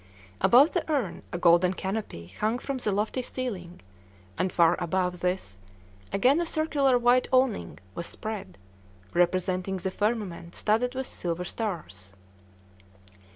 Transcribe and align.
Above 0.41 0.71
the 0.71 0.83
urn 0.91 1.21
a 1.31 1.37
golden 1.37 1.75
canopy 1.75 2.33
hung 2.39 2.57
from 2.57 2.77
the 2.79 2.91
lofty 2.91 3.21
ceiling, 3.21 3.79
and 4.35 4.51
far 4.51 4.75
above 4.81 5.19
this 5.19 5.59
again 6.11 6.41
a 6.41 6.45
circular 6.47 6.97
white 6.97 7.27
awning 7.31 7.77
was 7.93 8.07
spread, 8.07 8.57
representing 9.13 9.77
the 9.77 9.91
firmament 9.91 10.55
studded 10.55 10.95
with 10.95 11.05
silver 11.05 11.45
stars. 11.45 12.13